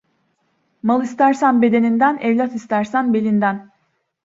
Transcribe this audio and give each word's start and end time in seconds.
Mal 0.91 1.03
istersen 1.07 1.61
bedeninden, 1.61 2.17
evlat 2.17 2.55
istersen 2.55 3.13
belinden. 3.13 3.65